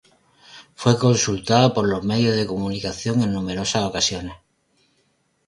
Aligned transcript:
Fue 0.73 0.97
consultada 0.97 1.75
por 1.75 1.87
los 1.87 2.03
medios 2.03 2.35
de 2.35 2.47
comunicación 2.47 3.21
en 3.21 3.33
numerosas 3.33 3.83
ocasiones. 3.83 4.33